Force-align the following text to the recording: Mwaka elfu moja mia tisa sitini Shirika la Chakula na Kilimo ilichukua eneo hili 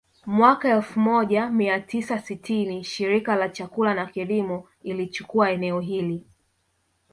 Mwaka 0.25 0.69
elfu 0.69 0.99
moja 0.99 1.49
mia 1.49 1.79
tisa 1.79 2.19
sitini 2.19 2.83
Shirika 2.83 3.35
la 3.35 3.49
Chakula 3.49 3.93
na 3.93 4.05
Kilimo 4.05 4.69
ilichukua 4.83 5.51
eneo 5.51 5.79
hili 5.79 6.27